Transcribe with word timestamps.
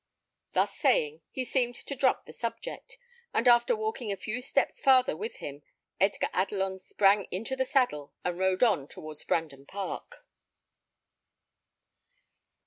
Thus 0.53 0.75
saying, 0.75 1.21
he 1.29 1.45
seemed 1.45 1.75
to 1.75 1.93
drop 1.95 2.25
the 2.25 2.33
subject; 2.33 2.97
and 3.35 3.47
after 3.47 3.75
walking 3.75 4.11
a 4.11 4.17
few 4.17 4.41
steps 4.41 4.81
farther 4.81 5.15
with 5.15 5.35
him, 5.35 5.61
Edgar 5.99 6.29
Adelon 6.33 6.79
sprang 6.79 7.25
into 7.29 7.55
the 7.55 7.65
saddle, 7.65 8.11
and 8.25 8.39
rode 8.39 8.63
on 8.63 8.87
towards 8.87 9.23
Brandon 9.23 9.67
Park. 9.67 10.25